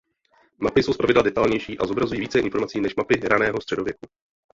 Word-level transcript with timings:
Mapy 0.59 0.83
jsou 0.83 0.93
zpravidla 0.93 1.21
detailnější 1.21 1.77
a 1.79 1.85
zobrazují 1.87 2.19
více 2.19 2.39
informací 2.39 2.81
než 2.81 2.95
mapy 2.95 3.15
raného 3.19 3.61
středověku. 3.61 4.07